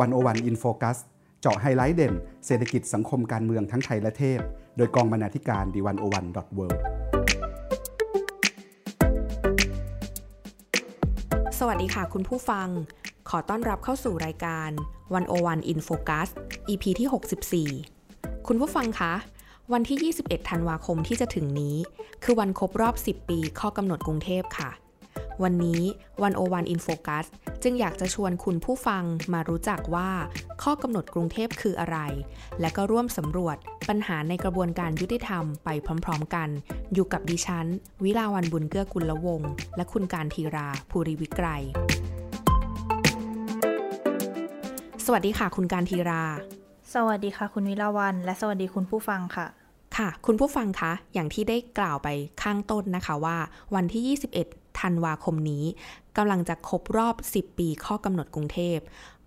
[0.00, 0.98] One-O-One In Focus
[1.40, 2.14] เจาะไฮไลท์เด่น
[2.46, 4.40] เศรษฐกิจสังคมการเมืองทั้งไทยและเทศ
[4.76, 6.66] โดยกองบรรณาธิการ The One-O-One dot world
[11.58, 12.68] สวัสดีค่ะคุณผู้ฟัง
[13.30, 14.70] ขอต้อนรับเข้าสู่รายการ
[15.14, 16.28] วันโอวันอินโฟคัส
[16.68, 19.12] EP ที่ 64 คุณผู้ฟังคะ
[19.72, 21.76] วันที่ 21 ธันวาคมที่จะถึงนี้
[22.24, 24.70] คือวันครบรอบ 10 ปีข้อกำหนดกรุงเทพค่ะ
[25.44, 25.82] วันนี้
[26.22, 27.26] วันโอวันอินโฟกัส
[27.62, 30.10] จึงอยากจะชวนคุณผู้ฟังมารู้จักว่า
[30.62, 31.98] ข้อกำหนดกรุงเทพคืออะไร
[32.60, 33.56] และก็ร่วมสำรวจ
[33.88, 35.68] ปัญหาในกระบวนการยุติธรรมไป
[36.04, 36.48] พร้อมๆกัน
[36.92, 37.66] อยู่กับดิฉัน
[38.04, 39.40] วิลาวันบุญเกื้อกุลวง
[39.76, 41.62] และคุณการทีราภูริวิกรัย
[45.04, 46.22] สวัสดีค่ะ คุณการทีรา
[46.94, 49.46] สวัสดีค่ะ คุณวิลาวัน และสวัสดีคุณผู้ฟังค่ะ
[49.96, 52.08] ค่ะ คุณผู้ฟังคะ อย่างที่ได้กล่าวไป
[52.42, 53.36] ข้างต้นนะคะว่า
[53.74, 55.64] วันที่ 21 ธันวาคมนี้
[56.16, 58.78] กำลังจะครบรอบ 10 ปีข้อกำหนดกรุงเทพ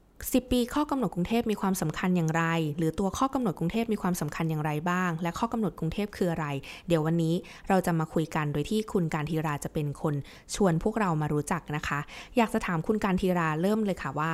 [0.04, 2.44] 10 ปีข้อกำหนดกรุงเทพมีความสำคัญอย่างไร
[2.78, 6.48] หรือตัวข้อกำหนดกรุงเทพมีความสำคัญอย่างไรบ้าง และข้อกำหนดกรุงเทพคืออะไร
[6.88, 7.34] เดี๋ยววันนี้
[7.70, 10.16] เราจะมาคุยกันโดยที่คุณการทีราจะเป็นคน
[10.56, 12.00] ชวนพวกเรามารู้จักนะคะ
[12.38, 14.32] อยากจะถามคุณการทีราเริ่มเลยค่ะว่า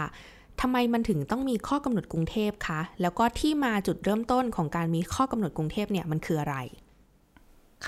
[0.62, 6.58] ทำไมมันถึงต้องมีข้อกำหนดกรุงเทพคะแล้วก็ที่มาจุดเริ่มต้นของการมีข้อกำหนดกรุงเทพเนี่ยมันคืออะไร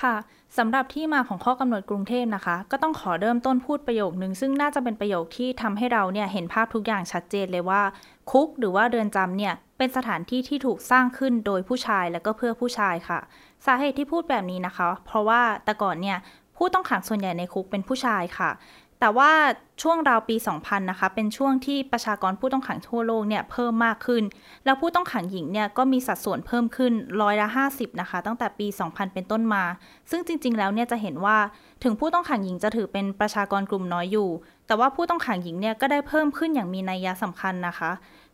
[0.00, 0.14] ค่ะ
[0.58, 7.82] สำหรับที่มาของข้อกำหนดกรุงเทพนะคะ ก็ต้องขอเริ่มต้นพูดประโยคนึง ซึ่งน่าจะเป็นประโยคที่ทำให้เราเนี่ยเห็นภาพทุกอย่างชัดเจนเลยว่า
[8.30, 13.18] คุกหรือว่าเรือนจำเนี่ยเป็นสถานที่ที่ถูกสร้างขึ้นโดยผู้ชายและก็เพื่อผู้ชายค่ะ
[13.66, 16.18] สาเหตุที่พูดแบบนี้นะคะ เพราะว่าแต่ก่อนเนี่ย
[16.56, 18.50] ผู้ต้องขังส่วนใหญ่ในคุกเป็นผู้ชายค่ะ
[19.02, 19.32] แต่ว่า
[19.82, 24.22] ช่วงราวปี 2000 นะคะ เป็นช่วงที่ประชากรผู้ต้องขังทั่วโลกเนี่ยเพิ่มมากขึ้น
[24.64, 29.64] แล้วผู้ต้องขังหญิงเนี่ยก็มีสัดส่วนเพิ่มขึ้นร้อยละ 50 นะคะ ตั้งแต่ปี 2000 เป็นต้นมา
[30.10, 31.38] ซึ่งจริง ๆ แล้วเนี่ยจะเห็นว่า
[31.82, 34.30] ถึงผู้ต้องขังหญิงจะถือเป็นประชากรกลุ่มน้อยอยู่
[34.66, 37.90] แต่ว่าผู้ต้องขังหญิงเนี่ยก็ได้เพิ่มขึ้นอย่างมีนัยยะสำคัญนะคะ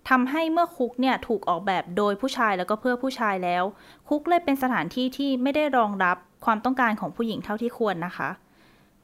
[0.08, 3.64] ทำให้เมื่อคุกเนี่ยถูกออกแบบโดยผู้ชายแล้วก็เพื่อผู้ชายแล้ว
[4.08, 8.28] คุกเลยเป็นสถานที่ที่ไม่ได้รองรับความต้องการของผู้หญิงเท่าที่ควรนะคะ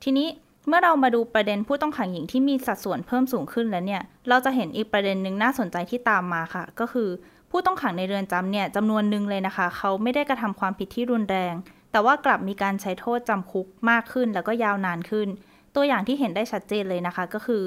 [0.03, 0.29] ทีนี้
[0.69, 7.09] เมื่อเรามาดูประเด็นผู้ต้องขังหญิงที่มีสัดส่วนเพิ่มสูงขึ้นแล้วเนี่ย เราจะเห็นอีกประเด็นหนึ่งน่าสนใจที่ตามมาค่ะ ก็คือ
[7.51, 11.55] ผู้ต้องขังในเรือนจำเนี่ยจำนวนหนึ่งเลยนะคะ เขาไม่ได้กระทำความผิดที่รุนแรง
[11.93, 15.29] แต่ว่ากลับมีการใช้โทษจำคุกมากขึ้นแล้วก็ยาวนานขึ้น
[15.75, 17.63] ตัวอย่างที่เห็นได้ชัดเจนเลยนะคะ ก็คือ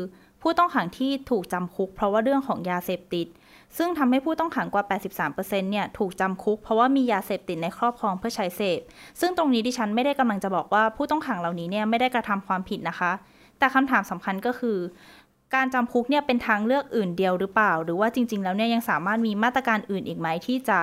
[0.50, 3.28] ผู้ต้องขังที่ถูกจำคุก เพราะว่าเรื่องของยาเสพติด
[3.78, 4.84] ซึ่งทำให้ผู้ต้องขังกว่า
[5.28, 8.80] 83%เนี่ยถูกจำคุก เพราะว่ามียาเสพติดในครอบครองเพื่อใช้เสพ
[9.20, 13.12] ซึ่งตรงนี้ดิฉันไม่ได้กำลังจะบอกว่าผู้ต้องขังเหล่านี้เนี่ยไม่ได้กระทำความผิดนะคะ
[13.58, 14.78] แต่คำถามสำคัญก็คือ
[15.56, 20.80] การจำคุกเนี่ยเป็นทางเลือกอื่นเดียวหรือเปล่า หรือว่าจริง ๆ แล้วเนี่ยยังสามารถมีมาตรการอื่นอีกไหมที่จะ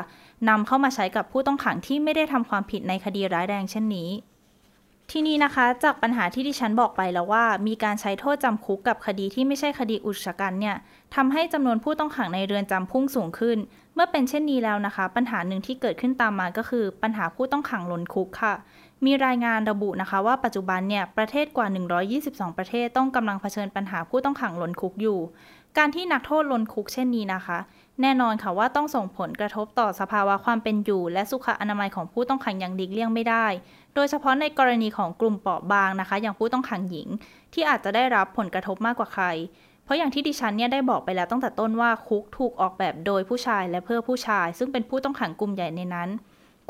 [0.48, 4.10] นำเข้ามาใช้กับผู้ต้องขังที่ไม่ได้ทำความผิดในคดีร้ายแรงเช่นนี้
[5.10, 10.76] ที่นี้นะคะจากปัญหาที่ดิฉันบอกไปแล้วว่า มีการใช้โทษจำคุกกับคดีที่ไม่ใช่คดีอุกชะกันเนี่ย
[11.14, 13.58] ทำให้จำนวนผู้ต้องขังในเรือนจำพุ่งสูงขึ้น
[13.94, 18.54] เมื่อเป็นเช่นนี้แล้วนะคะ ปัญหาหนึ่งที่เกิดขึ้นตามมาก็คือ ปัญหาผู้ต้องขังล้นคุกค่ะ
[19.04, 21.66] มีรายงานระบุนะคะว่าปัจจุบันเนี่ยประเทศกว่า
[22.12, 25.18] 122 ประเทศต้องกำลังเผชิญปัญหาผู้ต้องขังล้นคุกอยู่
[25.78, 27.58] การที่นักโทษล้นคุกเช่นนี้นะคะ
[28.02, 33.46] แน่นอนค่ะว่าต้องส่งผลกระทบต่อสภาวะความเป็นอยู่ และสุขอนามัยของผู้ต้องขังอย่างดีเลี่ยงไม่ได้
[33.94, 37.08] โดยเฉพาะในกรณีของกลุ่มเปราะบางนะคะ อย่างผู้ต้องขังหญิง
[37.52, 39.26] ที่อาจจะได้รับผลกระทบมากกว่าใคร
[39.84, 46.08] เพราะอย่างที่ดิฉันเนี่ยได้บอกไปแล้วตั้งแต่ต้นว่าคุกถูกออกแบบโดยผู้ชายและเพื่อผู้ชาย ซึ่งเป็นผู้ต้องขังกลุ่มใหญ่ในนั้น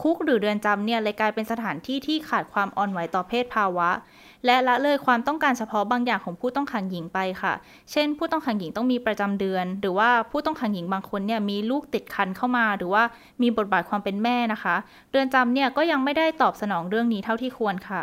[0.03, 3.91] คุกหรือเรือนจำเนี่ยเลยกลายเป็นสถานที่ที่ขาดความอ่อนไหวต่อเพศภาวะ
[4.47, 7.53] และละเลยความต้องการเฉพาะบางอย่างของผู้ต้องขังหญิงไปค่ะ
[7.93, 13.03] เช่น ผู้ต้องขังหญิงต้องมีประจำเดือน หรือว่าผู้ต้องขังหญิงบางคนเนี่ยมีลูกติดคันเข้ามา หรือว่า
[13.43, 14.75] มีบทบาทความเป็นแม่นะคะ
[15.11, 18.03] เรือนจำเนี่ยก็ยังไม่ได้ตอบสนองเรื่องนี้เท่าที่ควรค่ะ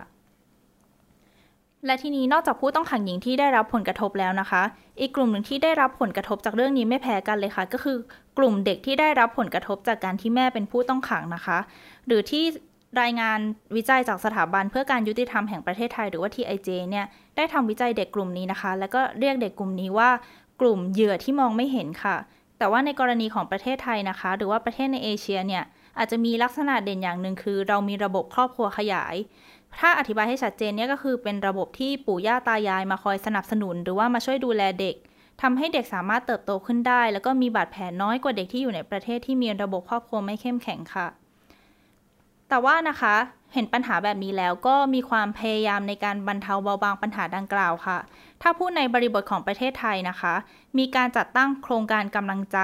[1.85, 4.61] และทีนี้นอกจากผู้ต้องขังหญิงที่ได้รับผลกระทบแล้วนะคะ
[4.99, 7.97] อีกกลุ่มหนึ่งที่ได้รับผลกระทบจากเรื่องนี้ไม่แพ้กันเลยค่ะ ก็คือ
[8.37, 11.57] กลุ่มเด็กที่ได้รับผลกระทบจากการที่แม่เป็นผู้ต้องขังนะคะ
[12.07, 12.43] หรือที่
[13.01, 13.39] รายงาน
[13.75, 20.09] วิจัยจากสถาบันเพื่อการยุติธรรมแห่งประเทศไทยหรือว่า TIJ เนี่ยได้ทำวิจัยเด็กกลุ่มนี้นะคะ แล้วก็เรียกเด็กกลุ่มนี้ว่า
[20.61, 22.17] กลุ่มเหยื่อที่มองไม่เห็นค่ะ
[22.57, 25.63] แต่ว่าในกรณีของประเทศไทยนะคะ หรือว่าประเทศในเอเชียเนี่ย
[25.97, 29.15] อาจจะมีลักษณะเด่นอย่างหนึ่งคือ เรามีระบบครอบครัวขยาย
[29.79, 34.95] ถ้าอธิบายให้ชัดเจนเนี่ยก็คือเป็นระบบที่ปู่ย่าตายายมาคอยสนับสนุน หรือว่ามาช่วยดูแลเด็ก
[35.41, 41.07] ทำให้เด็กสามารถเติบโตขึ้นได้ แล้วก็มีบาดแผลน้อยกว่าเด็กที่อยู่ในประเทศที่มีระบบครอบครัวไม่เข้มแข็งค่ะ
[42.51, 43.15] แต่ว่านะคะ
[43.53, 47.97] เห็นปัญหาแบบนี้แล้วก็มีความพยายามในการบรรเทาเบาบางปัญหาดังกล่าวค่ะ
[48.41, 50.33] ถ้าพูดในบริบทของประเทศไทยนะคะ
[50.77, 52.57] มีการจัดตั้งโครงการกำลังใจ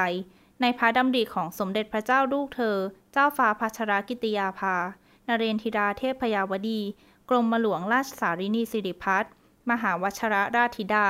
[0.62, 2.78] ในพระดำริของสมเด็จพระเจ้าลูกเธอ
[3.14, 4.76] เจ้าฟ้าพัชรกิติยาภา
[5.28, 6.82] นเรนธิดาเทพพยาวดี
[7.30, 9.32] กรมหลวงราชสารินีสิริพัฒน์
[9.70, 11.08] มหาวชระราชธิดา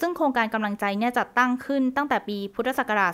[0.00, 3.12] ซึ่งโครงการกำลังใจเนี่ยจัดตั้งขึ้นตั้งแต่ปีพุทธศักราช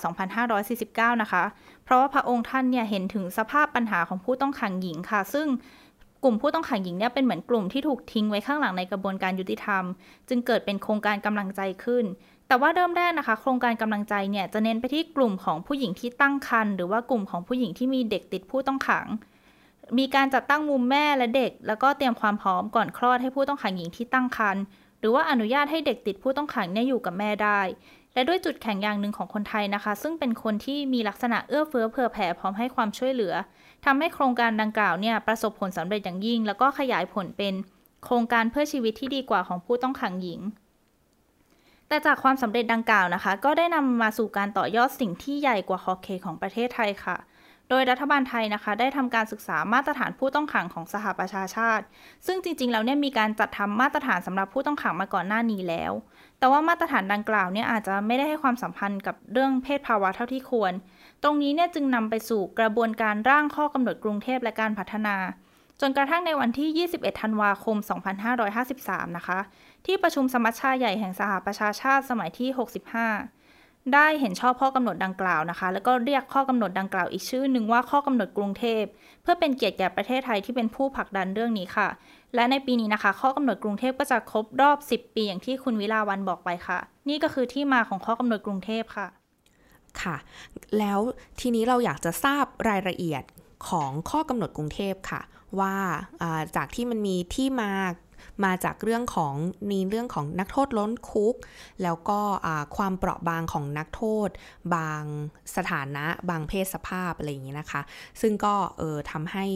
[1.15, 1.45] 2549 นะคะ
[1.85, 5.47] เพราะว่าพระองค์ท่านเนี่ยเห็นถึงสภาพปัญหาของผู้ต้องขังหญิงค่ะ ซึ่ง
[6.25, 9.85] กลุ่มผู้ต้องขังหญิงเนี่ยเป็นเหมือนกลุ่มที่ถูกทิ้งไว้ข้างหลังในกระบวนการยุติธรรม
[10.29, 12.05] จึงเกิดเป็นโครงการกำลังใจขึ้น
[12.49, 19.07] แต่ว่าเริ่มแรกนะคะ โครงการกำลังใจเนี่ยจะเน้นไปที่กลุ่มของผู้หญิงที่ตั้งครรภ์หรือว่ากลุ่มของผู้หญิงที่มีเด็กติดผู้ต้องขัง
[19.99, 24.63] มีการจัดตั้งมุมแม่และเด็ก แล้วก็เตรียมความพร้อมก่อนคลอดให้ผู้ต้องขังหญิงที่ตั้งครรภ์
[25.09, 27.61] รือว่าอนุญาตให้เด็กติดผู้ต้องขังเนี่ยอยู่กับแม่ได้
[28.15, 33.35] และด้วยจุดแข็งอย่างหนึ่งของคนไทยนะคะ ซึ่งเป็นคนที่มีลักษณะเอื้อเฟื้อเผื่อแผ่พร้อมให้ความช่วยเหลือ
[33.85, 37.55] ทำให้โครงการดังกล่าวเนี่ยประสบผลสำเร็จอย่างยิ่ง แล้วก็ขยายผลเป็น
[38.05, 40.41] โครงการเพื่อชีวิตที่ดีกว่าของผู้ต้องขังหญิง
[41.89, 47.17] แต่จากความสำเร็จดังกล่าวนะคะ ก็ได้นำมาสู่การต่อยอดสิ่งที่ใหญ่กว่าขอบเขตของประเทศไทยค่ะ
[47.71, 51.85] โดยรัฐบาลไทยนะคะ ได้ทำการศึกษามาตรฐานผู้ต้องขังของสหประชาชาติ
[52.27, 55.93] ซึ่งจริงๆ แล้วเนี่ยมีการจัดทำมาตรฐานสำหรับผู้ต้องขังมาก่อนหน้านี้แล้ว
[56.39, 60.73] แต่ว่ามาตรฐานดังกล่าวเนี่ยอาจจะไม่ได้ให้ความสัมพันธ์กับเรื่องเพศภาวะเท่าที่ควร
[61.23, 65.17] ตรงนี้เนี่ยจึงนำไปสู่กระบวนการร่างข้อกำหนดกรุงเทพและการพัฒนา
[65.81, 67.77] จนกระทั่งในวันที่ 21 ธันวาคม
[68.47, 69.39] 2553 นะคะ
[69.87, 72.49] ที่ประชุมสมัชชาใหญ่แห่งสหประชาชาติสมัยที่
[72.97, 73.36] 65
[73.95, 78.85] ได้เห็นชอบข้อกำหนดดังกล่าวนะคะ แล้วก็เรียกข้อกำหนดดังกล่าวอีกชื่อหนึ่งว่าข้อกำหนดกรุงเทพ
[79.23, 81.89] เพื่อเป็นเกียรติแก่ประเทศไทยที่เป็นผู้ผลักดันเรื่องนี้ค่ะ
[82.35, 86.79] และในปีนี้นะคะ ข้อกำหนดกรุงเทพก็จะครบรอบ 10 ปีอย่างที่คุณวิลาวันบอกไปค่ะ
[87.09, 89.07] นี่ก็คือที่มาของข้อกำหนดกรุงเทพค่ะ
[90.03, 90.17] ค่ะ
[90.79, 90.99] แล้ว
[91.41, 93.23] ทีนี้เราอยากจะทราบรายละเอียด
[93.69, 95.21] ของข้อกำหนดกรุงเทพค่ะ
[95.61, 95.75] ว่า
[96.57, 97.71] จากที่มันมีที่มา
[98.45, 99.35] มาจากเรื่องของ
[99.71, 101.35] มีเรื่องของนักโทษล้นคุก
[101.83, 102.21] แล้วก็
[102.77, 104.29] ความเปราะบางของนักโทษ
[104.75, 105.03] บาง
[105.57, 107.81] สถานะ บางเพศสภาพอะไรอย่างนี้นะคะ
[108.21, 109.47] ซึ่งก็เออทำให้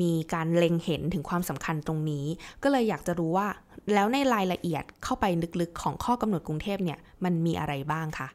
[0.00, 2.26] มีการเล็งเห็นถึงความสำคัญตรงนี้
[2.62, 3.48] ก็เลยอยากจะรู้ว่า
[3.94, 5.24] แล้วในรายละเอียดเข้าไป
[5.60, 8.28] ลึกๆ ของข้อกำหนดกรุงเทพเนี่ยมันมีอะไรบ้างคะ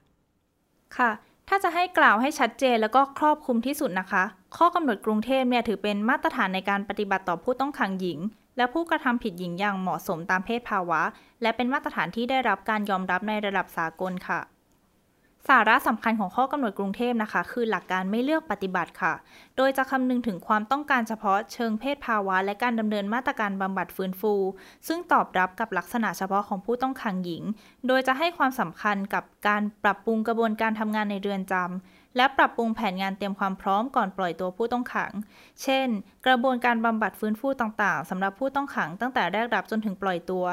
[0.98, 1.12] ค่ะ
[1.50, 4.24] ถ้าจะให้กล่าวให้ชัดเจนแล้วก็ครอบคลุมที่สุดนะคะ
[4.58, 8.20] ข้อกำหนดกรุงเทพเนี่ยถือเป็นมาตรฐานในการปฏิบัติต่อผู้ต้องขังหญิง
[8.58, 11.02] และผู้กระทำผิดหญิงอย่างเหมาะสมตามเพศภาวะ
[11.42, 14.42] และเป็นมาตรฐานที่ได้รับการยอมรับในระดับสากลค่ะ
[15.50, 19.14] สาระสำคัญของข้อกำหนดกรุงเทพนะคะ คือหลักการไม่เลือกปฏิบัติค่ะ
[19.58, 24.34] โดยจะคำนึงถึงความต้องการเฉพาะเชิงเพศภาวะ และการดำเนินมาตรการบำบัดฟื้นฟู
[24.88, 27.44] ซึ่งตอบรับกับลักษณะเฉพาะของผู้ต้องขังหญิง
[27.88, 35.12] โดยจะให้ความสำคัญกับการปรับปรุงกระบวนการทำงานในเรือนจำ และปรับปรุงแผนงานเตรียมความพร้อมก่อนปล่อยตัวผู้ต้องขัง
[35.64, 35.88] เช่น
[36.26, 40.46] กระบวนการบำบัดฟื้นฟูต่างๆสำหรับผู้ต้องขังตั้งแต่แรกรับจนถึงปล่อยตัว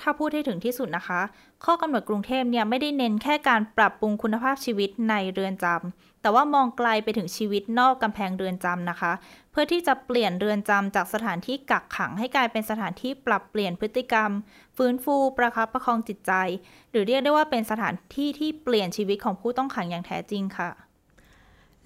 [0.00, 1.20] ถ้าพูดให้ถึงที่สุดนะคะ
[1.64, 9.12] ข้อกำหนดกรุงเทพเนี่ยไม่ได้เน้นแค่การปรับปรุงคุณภาพชีวิตในเรือนจำแต่ว่ามองไกลไปถึงชีวิตนอกกำแพงเรือนจำนะคะ
[9.50, 14.30] เพื่อที่จะเปลี่ยนเรือนจำจากสถานที่กักขังให้กลายเป็นสถานที่ปรับเปลี่ยนพฤติกรรม
[14.76, 16.32] ฟื้นฟูประคับประคองจิตใจ
[16.90, 20.70] หรือเรียกได้ว่าเป็นสถานที่ที่เปลี่ยนชีวิตของผู้ต้องขังอย่างแท้จริงค่ะ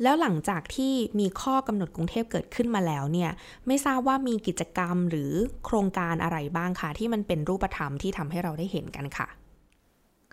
[0.02, 3.30] แล้วหลังจากที่มีข้อกำหนดกรุงเทพเกิดขึ้นมาแล้วเนี่ย
[3.66, 5.32] ไม่ทราบว่ามีกิจกรรมหรือ
[5.64, 9.28] โครงการอะไรบ้างคะที่มันเป็นรูปธรรมที่ทำให้เราได้เห็นกันค่ะ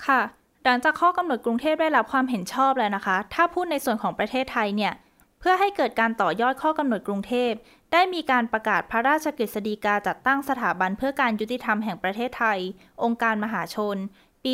[0.05, 0.21] ค่ะ
[0.65, 4.93] หลังจากข้อกำหนดกรุงเทพได้รับความเห็นชอบแล้วนะคะ ถ้าพูดในส่วนของประเทศไทยเนี่ย
[5.39, 7.51] เพื่อให้เกิดการต่อยอดข้อกำหนดกรุงเทพ
[7.93, 12.59] ได้มีการประกาศพระราชกฤษฎีกาจัดตั้งสถาบันเพื่อการยุติธรรมแห่งประเทศไทย
[13.03, 13.97] องค์การมหาชน
[14.43, 14.53] ปี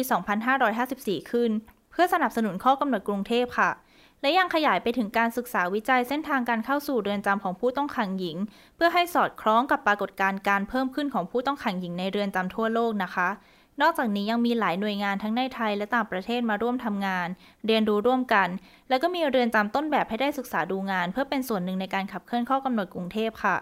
[0.65, 1.51] 2554 ขึ้น
[1.91, 3.69] เพื่อสนับสนุนข้อกำหนดกรุงเทพค่ะ
[4.21, 8.37] และยังขยายไปถึงการศึกษาวิจัยเส้นทางการเข้าสู่เรือนจำของผู้ต้องขังหญิง
[8.75, 13.29] เพื่อให้สอดคล้องกับปรากฏการณ์การเพิ่มขึ้นของผู้ต้องขังหญิงในเรือนจำทั่วโลกนะคะ
[13.81, 17.27] นอกจากนี้ยังมีหลายหน่วยงานทั้งในไทยและต่างประเทศมาร่วมทำงาน
[17.65, 18.47] เรียนรู้ร่วมกัน
[18.89, 23.55] แล้วก็มีเรือนจำต้นแบบให้ได้ศึกษาดูงาน เพื่อเป็นส่วนหนึ่งในการขับเคลื่อนข้อกำหนดกรุงเทพค่ะ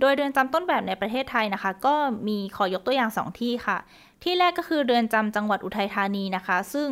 [0.00, 1.94] โดยเรือนจำต้นแบบในประเทศไทยนะคะ ก็
[2.28, 3.78] มีขอยกตัวอย่าง 2 ที่ค่ะ
[4.22, 6.88] ที่แรกก็คือเรือนจำจังหวัดอุทัยธานีนะคะ ซึ่ง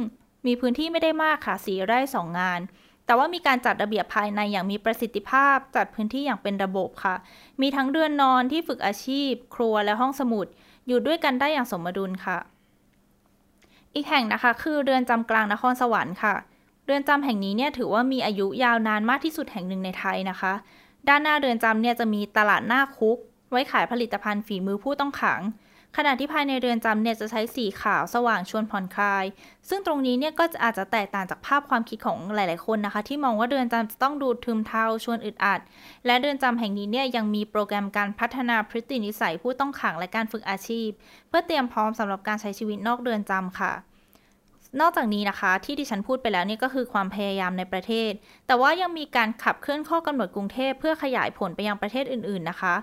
[0.46, 2.60] มีพื้นที่ไม่ได้มากค่ะสีไร่สองงาน
[3.08, 7.14] แต่ว่ามีการจัดระเบียบภายในอย่างมีประสิทธิภาพ จัดพื้นที่อย่างเป็นระบบค่ะ
[7.60, 10.46] มีทั้งเรือนนอนที่ฝึกอาชีพ ครัวและห้องสมุด
[10.88, 12.38] อยู่ด้วยกันได้อย่างสมดุลค่ะ
[13.94, 16.34] อีกแห่งนะคะคือเรือนจำกลางนครสวรรค์ค่ะ
[16.84, 20.52] เรือนจำแห่งนี้เนี่ยถือว่ามีอายุยาวนานมากที่สุดแห่งหนึ่งในไทยนะคะ
[21.08, 23.18] ด้านหน้าเรือนจำเนี่ยจะมีตลาดหน้าคุก
[23.50, 25.40] ไว้ขายผลิตภัณฑ์ฝีมือผู้ต้องขัง
[25.97, 29.25] ขณะที่ภายในเรือนจำเนี่ยจะใช้สีขาวสว่างชวนผ่อนคลาย
[29.68, 35.61] ซึ่งตรงนี้เนี่ยก็อาจจะแตกต่างจากภาพความคิดของหลาย ๆ คนนะคะ ที่มองว่าเรือนจำจะต้องดูทึมเทาชวนอึดอัด
[36.07, 40.88] และเรือนจำแห่งนี้เนี่ยยังมีโปรแกรมการพัฒนาพฤตินิสัยผู้ต้องขังและการฝึกอาชีพ
[41.28, 43.73] เพื่อเตรียมพร้อมสำหรับการใช้ชีวิตนอกเรือนจำค่ะ
[44.80, 48.12] นอกจากนี้นะคะที่ดิฉันพูดไปแล้วนี่ก็คือความพยายามในประเทศ
[48.47, 52.75] แต่ว่ายังมีการขับเคลื่อนข้อกำหนดกรุงเทพเพื่อขยายผลไปยังประเทศอื่น ๆ นะคะ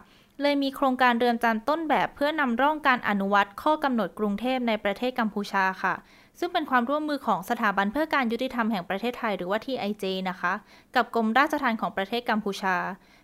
[0.42, 5.96] เลยมีโครงการเรือนจำต้นแบบเพื่อนำร่องการอนุวัตข้อกำหนดกรุงเทพในประเทศกัมพูชาค่ะ
[6.40, 10.54] ซึ่งเป็นความร่วมมือของสถาบันเพื่อการยุติธรรมแห่งประเทศไทยหรือว่า TIJ นะคะ
[10.96, 12.76] กับกรมราชทัณฑ์ของประเทศกัมพูชา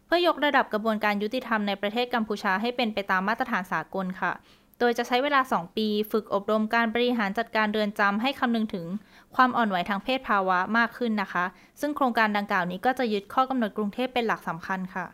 [0.05, 4.31] เพื่อยกระดับกระบวนการยุติธรรมในประเทศกัมพูชาให้เป็นไปตามมาตรฐานสากลค่ะ
[4.79, 8.87] โดยจะใช้เวลา 2 ปี ฝึกอบรมการบริหารจัดการเรือนจำให้คำนึงถึง
[9.35, 11.45] ความอ่อนไหวทางเพศภาวะมากขึ้นนะคะ
[11.79, 15.05] ซึ่งโครงการดังกล่าวนี้ก็จะยึดข้อกำหนดกรุงเทพเป็นหลักสำคัญค่ะ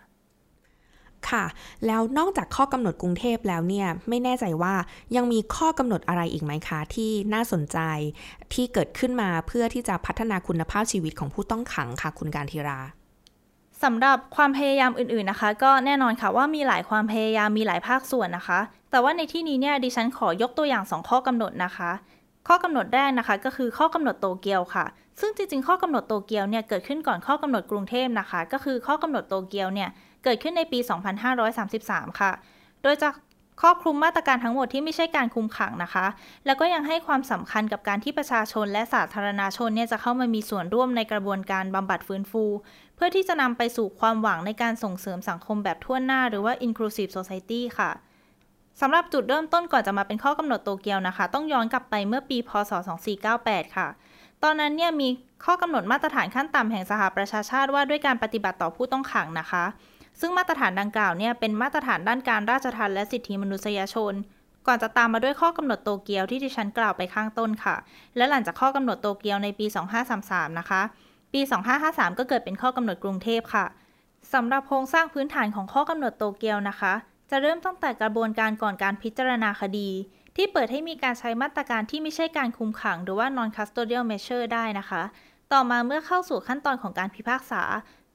[1.30, 1.46] ค่ะ
[1.88, 4.74] แล้วนอกจากข้อกำหนดกรุงเทพแล้วเนี่ยไม่แน่ใจว่า
[5.16, 7.78] ยังมีข้อกำหนดอะไรอีกไหมคะ ที่น่าสนใจ
[8.54, 12.80] ที่เกิดขึ้นมาเพื่อที่จะพัฒนาคุณภาพชีวิตของผู้ต้องขังค่ะ คุณการทีรา
[13.84, 18.60] สำหรับความพยายามอื่นๆนะคะ ก็แน่นอนค่ะว่ามีหลายความพยายามมีหลายภาคส่วนนะคะ
[18.92, 21.92] แต่ว่าในที่นี้เนี่ยดิฉันขอยกตัวอย่าง 2 ข้อกำหนดนะคะ
[22.48, 24.86] ข้อกำหนดแรกนะคะ ก็คือข้อกำหนดโตเกียวค่ะ
[25.20, 29.90] ซึ่งจริงๆ ข้อกำหนดโตเกียวเนี่ยเกิดขึ้นก่อนข้อกำหนดกรุงเทพนะคะ ก็คือข้อกำหนดโตเกียวเนี่ย
[30.24, 30.80] เกิดขึ้นในปี
[31.50, 32.32] 2533 ค่ะ
[32.84, 33.10] โดยจะ
[33.62, 36.06] ครอบคลุมมาตรการทั้งหมดที่ไม่ใช่การคุมขังนะคะ
[36.46, 42.44] แล้วก็ยังให้ความสำคัญกับการที่ประชาชนและสาธารณชนเนี่ยจะเข้ามามีส่วนร่วมในกระบวนการบำบัดฟื้นฟู
[42.96, 47.92] เพื่อที่จะนำไปสู่ความหวังในการส่งเสริมสังคมแบบทั่วหน้า หรือว่า inclusive society ค่ะ
[48.82, 52.72] สำหรับจุดเริ่มต้นก่อนจะมาเป็นข้อกำหนดโตเกียวนะคะ ต้องย้อนกลับไปเมื่อปี พศ
[53.24, 53.88] 2498 ค่ะ
[54.44, 55.08] ตอนนั้นเนี่ยมี
[55.46, 59.64] ข้อกำหนดมาตรฐานขั้นต่ำแห่งสหประชาชาติว่าด้วยการปฏิบัติต่อผู้ต้องขังนะคะ
[60.20, 64.14] ซึ่งมาตรฐานดังกล่าวเนี่ยเป็นมาตรฐานด้านการราชทัณฑ์และสิทธิมนุษยชน
[64.68, 67.76] ก่อนจะตามมาด้วยข้อกำหนดโตเกียวที่ดิฉันกล่าวไปข้างต้นค่ะ
[68.18, 69.66] และหลังจากข้อกำหนดโตเกียวในปี
[70.14, 70.82] 2533 นะคะ
[71.34, 71.42] ปี
[71.80, 73.66] 2553 ก็เกิดเป็นข้อกำหนดกรุงเทพค่ะ
[74.34, 76.94] สำหรับโครงสร้างพื้นฐานของข้อกำหนดโตเกียวนะคะ
[77.30, 79.90] จะเริ่มตั้งแต่กระบวนการก่อนการพิจารณาคดี
[80.36, 85.04] ที่เปิดให้มีการใช้มาตรการที่ไม่ใช่การคุมขัง หรือว่า non custodial measure ได้นะคะ
[85.54, 87.62] ต่อมาเมื่อเข้าสู่ขั้นตอนของการพิพากษา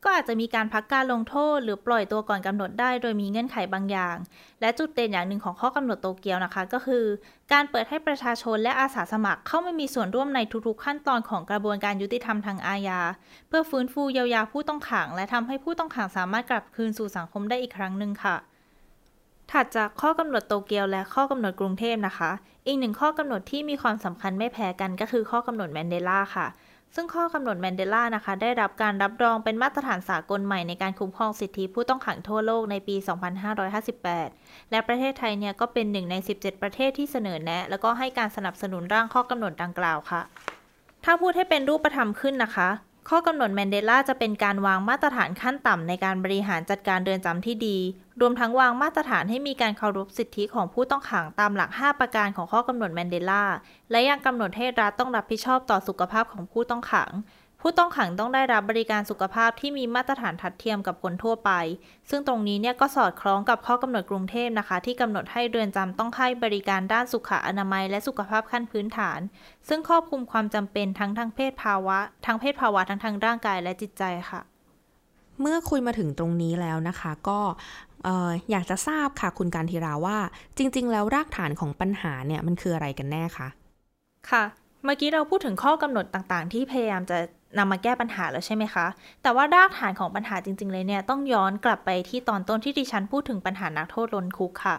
[0.05, 4.17] ก็อาจจะมีการพักการลงโทษ หรือปล่อยตัวก่อนกำหนดได้โดยมีเงื่อนไขบางอย่าง
[4.61, 7.05] และจุดเด่นอย่างหนึ่งของข้อกำหนดโตเกียวนะคะ ก็คือ
[7.53, 13.01] การเปิดให้ประชาชนและอาสาสมัครเข้ามามีส่วนร่วมในทุกๆขั้นตอนของกระบวนการยุติธรรมทางอาญา
[13.49, 18.37] เพื่อฟื้นฟูเยียวยาผู้ต้องขัง และทำให้ผู้ต้องขังสามารถกลับคืนสู่สังคมได้อีกครั้งหนึ่งค่ะ
[19.51, 22.31] ถัดจากข้อกำหนดโตเกียวและข้อกำหนดกรุงเทพนะคะ
[22.67, 26.47] อีกหนึ่งข้อกำหนดที่มีความสำคัญไม่แพ้กันก็คือข้อกำหนดแมนเดลาค่ะ
[26.95, 32.97] ซึ่งข้อกำหนดแมนเดลานะคะ ได้รับการรับรองเป็นมาตรฐานสากลใหม่ในการคุ้มครองสิทธิผู้ต้องขังทั่วโลกในปี
[34.03, 40.23] 2558 และประเทศไทยเนี่ยก็เป็นหนึ่งใน 17 ประเทศที่เสนอแนะ แล้วก็ให้การสนับสนุนร่างข้อกำหนดดังกล่าวค่ะ
[41.05, 42.69] ถ้าพูดให้เป็นรูปธรรมขึ้นนะคะ
[43.09, 47.79] ข้อกำหนดแมนเดลาจะเป็นการวางมาตรฐานขั้นต่ำในการบริหารจัดการเรือนจำที่ดี
[48.21, 53.45] รวมทั้งวางมาตรฐานให้มีการเคารพสิทธิของผู้ต้องขังตามหลัก 5 ประการของข้อกำหนดแมนเดลา
[53.91, 57.11] และยังกำหนดให้รัฐต้องรับผิดชอบต่อสุขภาพของผู้ต้องขัง
[57.65, 61.51] ผู้ต้องขังต้องได้รับบริการสุขภาพที่มีมาตรฐานทัดเทียมกับคนทั่วไป
[62.11, 69.21] ซึ่งตรงนี้เนี่ยก็สอดคล้องกับข้อกำหนดกรุงเทพนะคะ ที่กำหนดให้เรือนจำต้องให้บริการด้านสุขอนามัยและสุขภาพขั้นพื้นฐาน
[69.69, 74.41] ซึ่งครอบคลุมความจำเป็นทั้งทางเพศภาวะทั้งเพศภาวะทั้งทางร่างกายและจิตใจค่ะ
[75.41, 77.39] เมื่อคุยมาถึงตรงนี้แล้วนะคะ ก็
[78.51, 80.19] อยากจะทราบค่ะคุณการทีราว่า
[80.59, 83.49] จริง ๆ แล้วรากฐานของปัญหาเนี่ยมันคืออะไรกันแน่คะ
[84.31, 84.45] ค่ะ
[84.85, 87.19] เมื่อกี้เราพูดถึงข้อกำหนดต่างๆ ที่พยายามจะ
[87.59, 88.87] นำมาแก้ปัญหาแล้วใช่ไหมคะ
[89.23, 94.77] แต่ว่ารากฐานของปัญหาจริง ๆ เลยเนี่ย ต้องย้อนกลับไปที่ตอนต้นที่ดิฉันพูดถึงปัญหานักโทษล้นคุกค่ะ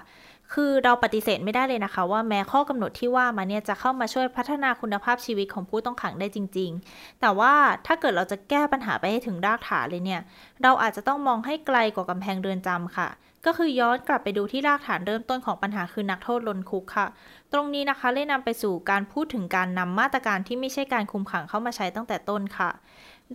[0.54, 7.54] คือเราปฏิเสธไม่ได้เลยนะคะ ว่าแม้ข้อกำหนดที่ว่ามาเนี่ยจะเข้ามาช่วยพัฒนาคุณภาพชีวิตของผู้ต้องขังได้จริง ๆ แต่ว่า
[7.86, 10.22] ถ้าเกิดเราจะแก้ปัญหาไปให้ถึงรากฐานเลยเนี่ย
[10.64, 13.10] เราอาจจะต้องมองให้ไกลกว่ากำแพงเรือนจำค่ะ
[13.46, 17.08] ก็คือย้อนกลับไปดูที่รากฐานเริ่มต้นของปัญหาคือนักโทษลนคุกค่ะ
[17.54, 22.70] ตรงนี้นะคะเลยนำไปสู่การพูดถึงการนำมาตรการที่ไม่ใช่การคุมขังเข้ามาใช้ตั้งแต่ต้นค่ะ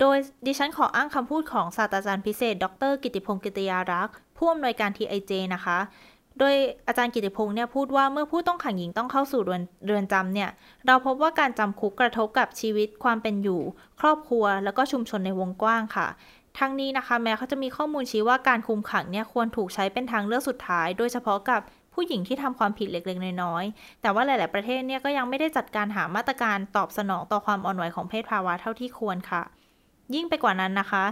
[0.01, 5.79] โดยดิฉันขออ้างคำพูดของศาสตราจารย์พิเศษ ดร กิติพงศ์กิติยารักษ์ผู้อำนวยการ TIJ นะคะ
[6.39, 6.55] โดย
[6.89, 10.51] อาจารย์กิติพงศ์เนี่ยพูดว่าเมื่อผู้ต้องขังหญิงต้องเข้าสู่เรือนเรือนจำเนี่ย
[10.87, 13.61] เราพบว่าการจำคุกกระทบกับชีวิตความเป็นอยู่
[14.01, 16.07] ครอบครัว แล้วก็ชุมชนในวงกว้างค่ะ
[16.59, 21.61] ทั้งนี้นะคะ แม้เขาจะมีข้อมูลชี้ว่าการคุมขังเนี่ยควรถูกใช้เป็นทางเลือกสุดท้าย โดยเฉพาะกับ
[21.95, 29.43] ผู้หญิงที่ทำความผิดเล็กๆ น้อยๆ แต่ว่าหลาย ๆ ประเทศเนี่ยก็ยังไม่ได้จัดการหามาตรการตอบสนองต่อความอ่อนไหวของเพศภาวะเท่าที่ควรค่ะ
[30.15, 31.05] ยิ่งไปกว่านั้นนะคะ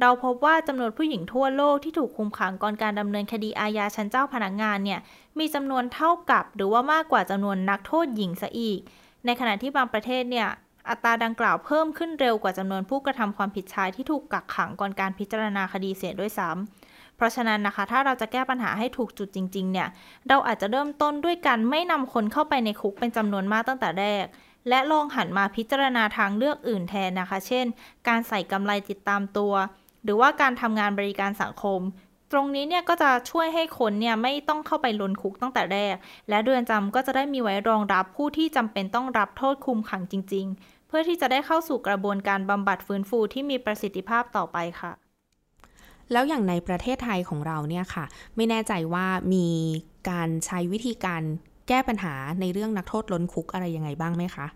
[0.00, 5.00] เราพบว่าจำนวนผู้หญิงทั่วโลกที่ถูกคุมขังก่อนการดำเนินคดีอาญาชั้นเจ้าพนักงานเนี่ย
[5.38, 8.80] มีจำนวนเท่ากับ หรือว่ามากกว่าจำนวนนักโทษหญิงซะอีก
[9.26, 10.48] ในขณะที่บางประเทศเนี่ย
[10.90, 19.88] อัตราดังกล่าวเพิ่มขึ้นเร็วกว่าจำนวนผู้กระทำความผิดชายที่ถูกกักขังก่อนการพิจารณาคดีเสียด้วยซ้ำเพราะฉะนั้นนะคะ ถ้าเราจะแก้ปัญหาให้ถูกจุดจริง ๆ เนี่ย
[20.28, 24.24] เราอาจจะเริ่มต้นด้วยการไม่นำคนเข้าไปในคุกเป็นจำนวนมากตั้งแต่แรก
[24.68, 27.66] และลองหันมาพิจารณาทางเลือกอื่นแทนนะคะ เช่น
[28.08, 29.52] การใส่กำไรติดตามตัว
[30.04, 31.80] หรือว่าการทำงานบริการสังคม
[32.32, 35.94] ตรงนี้เนี่ยก็จะช่วยให้คนเนี่ยไม่ต้องเข้าไปลนคุกตั้งแต่แรก
[36.28, 44.92] และเรือนจำก็จะได้มีไว้รองรับผู้ที่จำเป็นต้องรับโทษคุมขังจริง ๆ เพื่อที่จะได้เข้าสู่กระบวนการบำบัดฟื้นฟูที่มีประสิทธิภาพต่อไปค่ะ
[46.12, 48.04] แล้วอย่างในประเทศไทยของเราเนี่ยค่ะ
[48.36, 49.46] ไม่แน่ใจว่ามี
[50.10, 51.22] การใช้วิธีการ
[51.68, 54.46] แก้ปัญหาในเรื่องนักโทษล้นคุกอะไรยังไงบ้างไหมคะ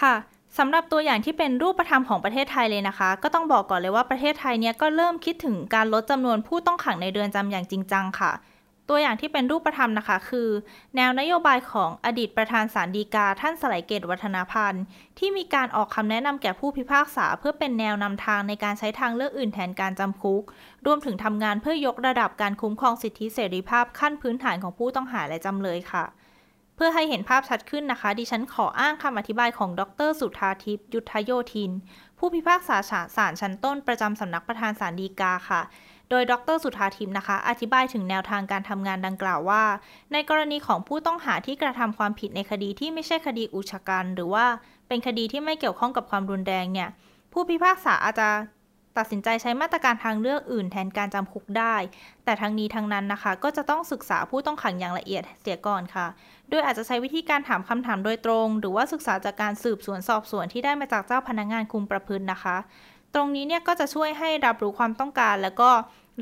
[0.00, 0.14] ค่ะ
[0.58, 8.32] สำหรับตัวอย่างที่เป็นรูปธรรมของประเทศไทยเลยนะคะ ก็ต้องบอกก่อนเลยว่าประเทศไทยเนี่ยก็เริ่มคิดถึงการลดจำนวนผู้ต้องขังในเรือนจำอย่างจริงจังค่ะ
[8.88, 10.48] ตัวอย่างที่เป็นรูปธรรมนะคะ คือ
[10.96, 14.84] แนวนโยบายของอดีตประธานศาลฎีกาท่านสไลเกตวัฒนาพันธ์
[15.18, 20.42] ที่มีการออกคำแนะนำแก่ผู้พิพากษา เพื่อเป็นแนวนำทางในการใช้ทางเลือกอื่นแทนการจำคุก
[20.86, 26.04] รวมถึงทำงานเพื่อยกระดับการคุ้มครองสิทธิเสรีภาพขั้นพื้นฐานของผู้ต้องหาและจำเลยค่ะ
[26.76, 31.70] เพื่อให้เห็นภาพชัดขึ้นนะคะ ดิฉันขออ้างคำอธิบายของดร สุธาทิพย์ยุทธโยธิน
[32.18, 32.76] ผู้พิพากษา
[33.16, 35.62] ศาลชั้นต้นประจำสำนักประธานศาลฎีกาค่ะ
[36.14, 39.62] โดยดรสุธาทิพย์นะคะ อธิบายถึงแนวทางการทำงานดังกล่าวว่า
[40.12, 44.46] ในกรณีของผู้ต้องหาที่กระทำความผิดในคดีที่ไม่ใช่คดีอุชกัน หรือว่า
[44.88, 46.88] เป็นคดีที่ไม่เกี่ยวข้องกับความรุนแรงเนี่ย
[47.32, 48.28] ผู้พิพากษาอาจจะ
[48.96, 51.74] ตัดสินใจใช้มาตรการทางเลือกอื่นแทนการจำคุกได้
[52.24, 56.06] แต่ทั้งนี้ทั้งนั้นนะคะ ก็จะต้องศึกษาผู้ต้องขังอย่างละเอียดเสียก่อนค่ะ
[56.50, 62.56] โดยอาจจะใช้วิธีการถามคำถามโดยตรง หรือว่าศึกษาจากการสืบสวนสอบสวนที่ได้มาจากเจ้าพนักงงานคุมประพฤตินะคะ
[63.14, 65.70] ตรงนี้เนี่ยก็จะช่วยให้รับรู้ความต้องการ แล้วก็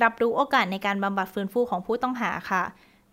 [0.02, 2.64] รับรู้โอกาสในการบำบัดฟื้นฟูของผู้ต้องหาค่ะ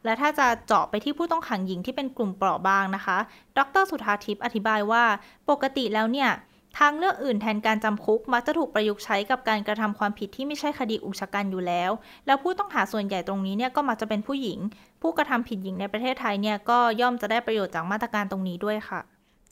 [0.05, 3.17] และถ้าจะเจาะไปที่ผู้ต้องขังหญิงที่เป็นกลุ่มเปราะบางนะคะ
[3.57, 5.03] ดรสุธาทิพย์อธิบายว่า
[5.49, 6.29] ปกติแล้วเนี่ย
[6.77, 11.91] ทางเลือกอื่นแทนการจำคุกมักจะถูกประยุกต์ใช้กับการกระทำความผิดที่ไม่ใช่คดีอุกชะกันอยู่แล้ว
[12.25, 14.59] แล้วผู้ต้องหาส่วนใหญ่ตรงนี้เนี่ยก็มักจะเป็นผู้หญิง
[15.01, 18.99] ผู้กระทำผิดหญิงในประเทศไทยเนี่ยก็ย่อมจะได้ประโยชน์จากมาตรการตรงนี้ด้วยค่ะ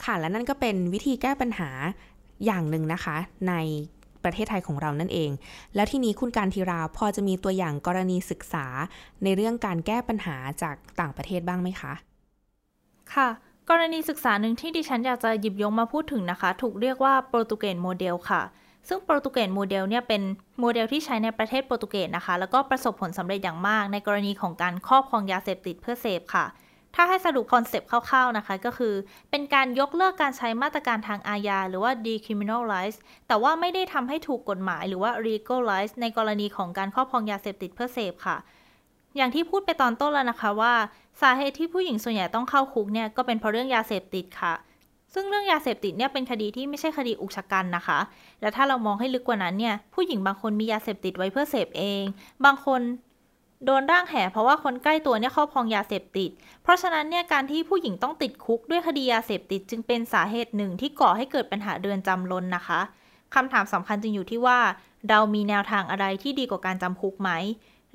[0.04, 1.70] ค่ะและนั่นก็เป็นวิธีแก้ปัญหา
[2.46, 3.18] อย่างหนึ่งนะคะ
[3.48, 3.54] ใน
[4.26, 5.32] ประเทศไทยของเรานั่นเอง
[5.76, 8.66] แล้วทีนี้คุณการทีราพอจะมีตัวอย่างกรณีศึกษา
[9.24, 11.94] ในเรื่องการแก้ปัญหาจากต่างประเทศบ้างไหมคะ
[13.14, 13.30] ค่ะ
[13.70, 18.42] กรณีศึกษาหนึ่งที่ดิฉันอยากจะหยิบยกมาพูดถึงนะคะ ถูกเรียกว่าโปรตุเกสโมเดลค่ะ
[18.88, 20.22] ซึ่งโปรตุเกสโมเดลเนี่ยเป็น
[20.60, 26.46] โมเดลที่ใช้ในประเทศโปรตุเกสนะคะ แล้วก็ประสบผลสำเร็จอย่างมากในกรณีของการครอบครองยาเสพติดเพื่อเสพค่ะ
[26.96, 28.94] ถ้าให้สรุป concept คร่าวๆนะคะ ก็คือ
[29.32, 38.38] เป็นการยกเลิกการใช้มาตรการทางอาญาหรือว่า decriminalize แต่ว่าไม่ได้ทำให้ถูกกฎหมายหรือว่า legalize ในกรณีของการครอบครองยาเสพติดเพื่อเสพค่ะ
[39.18, 40.74] อย่างที่พูดไปตอนต้นแล้วนะคะว่า
[41.22, 44.54] สาเหตุที่ผู้หญิงส่วนใหญ่ต้องเข้าคุกเนี่ยก็เป็นเพราะเรื่องยาเสพติดค่ะ
[45.14, 48.00] ซึ่งเรื่องยาเสพติดเนี่ยเป็นคดีที่ไม่ใช่คดีอุกฉกรรจ์นะคะ
[48.42, 52.04] และถ้าเรามองให้ลึกกว่านั้นเนี่ย ผู้หญิงบางคนมียาเสพติดไว้เพื่อเสพเอง
[52.46, 52.82] บางคน
[53.64, 56.30] โดนร่างแห่เพราะว่าคนใกล้ตัวเนี่ยครอบครองยาเสพติด
[56.64, 62.80] เพราะฉะนั้นเนี่ยการที่ผู้หญิงต้องติดคุกด้วยคดียาเสพติด จึงเป็นสาเหตุหนึ่งที่ก่อให้เกิดปัญหาเดือนจำล้นนะคะ
[63.36, 64.60] คำถามสำคัญจึงอยู่ที่ว่า
[65.10, 67.30] เรามีแนวทางอะไรที่ดีกว่าการจำคุกไหม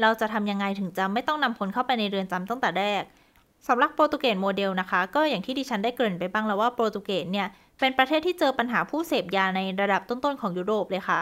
[0.00, 3.02] เราจะทำยังไงถึงจะไม่ต้องนำคนเข้าไปในเรือนจำตั้งแต่แรก
[3.68, 7.46] สำหรับโปรตุเกสโมเดลนะคะ ก็อย่างที่ดิฉันได้เกริ่นไปบ้างแล้วว่าโปรตุเกสเนี่ย
[7.80, 11.20] เป็นประเทศที่เจอปัญหาผู้เสพยาในระดับต้นๆของยุโรปเลยค่ะ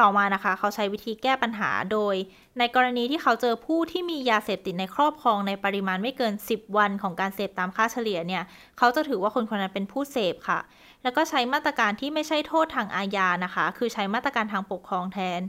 [0.00, 2.14] ต่อมานะคะ เขาใช้วิธีแก้ปัญหาโดย
[2.58, 8.42] ในกรณีที่เขาเจอผู้ที่มียาเสพติดในครอบครองในปริมาณไม่เกิน 10 วันของการเสพตามค่าเฉลี่ยเนี่ย
[8.78, 10.60] เขาจะถือว่าคนคนนั้นเป็นผู้เสพค่ะ
[11.02, 15.40] แล้วก็ใช้มาตรการที่ไม่ใช่โทษทางอาญานะคะ คือใช้มาตรการทางปกครองแทน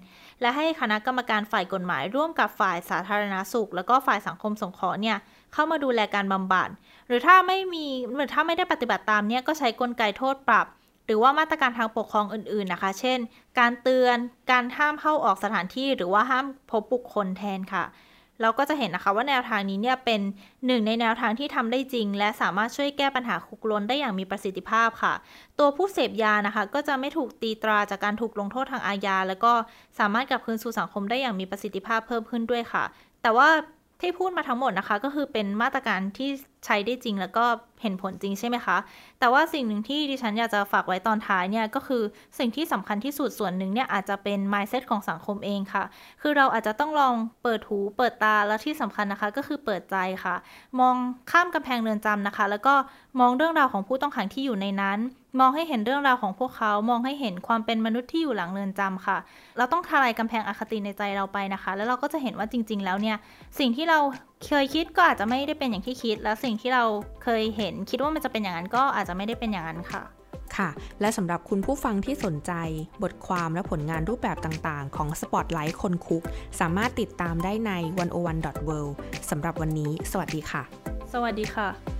[0.41, 5.17] และให้คณะกรรมการฝ่ายกฎหมายร่วมกับฝ่ายสาธารณาสุข แล้วก็ฝ่ายสังคมสงเคราะห์เนี่ย
[5.53, 6.69] เข้ามาดูแลการบำบัด
[7.07, 10.67] หรือถ้าไม่มีหรือถ้าไม่ได้ปฏิบัติตามเนี่ยก็ใช้กลไกโทษปรับ
[11.07, 13.19] หรือว่ามาตรการทางปกครองอื่นๆนะคะ เช่น
[13.59, 14.17] การเตือน
[14.51, 17.85] การห้ามเข้าออกสถานที่หรือว่าห้ามพบบุคคลแทนค่ะ
[18.41, 20.21] เราก็จะเห็นนะคะว่าแนวทางนี้เนี่ยเป็น
[20.65, 25.13] หนึ่งในแนวทางที่ทำได้จริง และสามารถช่วยแก้ปัญหาคุกลนได้อย่างมีประสิทธิภาพค่ะ
[25.59, 29.53] ตัวผู้เสพยานะคะ ก็จะไม่ถูกตีตราจากการถูกลงโทษทางอาญาแล้วก็
[29.99, 32.83] สามารถกลับคืนสู่สังคมได้อย่างมีประสิทธิภาพเพิ่มขึ้นด้วยค่ะ
[33.21, 33.49] แต่ว่า
[34.01, 36.29] ที่พูดมาทั้งหมดนะคะ ก็คือเป็นมาตรการที่
[36.65, 37.45] ใช้ได้จริงแล้วก็
[37.81, 38.77] เห็นผลจริงใช่ไหมคะ
[39.19, 42.03] แต่ว่าสิ่งหนึ่งที่ดิฉันอยากจะฝากไว้ตอนท้ายเนี่ยก็คือ
[42.39, 45.83] สิ่งที่สำคัญที่สุดส่วนหนึ่งเนี่ยอาจจะเป็น mindset ของสังคมเองค่ะ
[46.21, 50.35] คือเราอาจจะต้องลองเปิดหูเปิดตาและที่สำคัญนะคะก็คือเปิดใจค่ะ
[50.79, 50.95] มอง
[51.31, 52.73] ข้ามกำแพงเรือนจำนะคะ แล้วก็
[53.19, 54.99] มองเรื่องราวของผู้ต้องขังที่อยู่ในนั้น
[55.39, 59.17] มองให้เห็นเรื่องราวของพวกเขา มองให้เห็นความเป็นมนุษย์ที่อยู่หลังเรือนจำค่ะ
[59.57, 63.17] เราต้องทลายกำแพงอคติในใจเราไปนะคะ แล้วเราก็จะเห็นว่าจริง ๆ แล้วเนี่ย
[63.59, 63.99] สิ่งที่เรา
[64.45, 66.83] เคยคิดก็อาจจะไม่ได้เป็นอย่างที่คิด แล้วสิ่งที่เรา
[67.23, 70.03] เคยเห็นคิดว่ามันจะเป็นอย่างนั้นก็อาจจะไม่ได้เป็นอย่างนั้นค่ะ
[70.57, 70.69] ค่ะ
[71.01, 72.51] และสำหรับคุณผู้ฟังที่สนใจ
[73.03, 76.23] บทความและผลงานรูปแบบต่างๆ ของ Spotlight คนคุก
[76.59, 77.71] สามารถติดตามได้ใน
[78.25, 78.93] 101.world
[79.29, 80.63] สำหรับวันนี้ สวัสดีค่ะ
[81.13, 81.96] สวัสดีค่ะ